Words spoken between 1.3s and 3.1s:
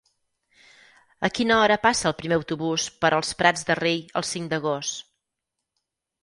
quina hora passa el primer autobús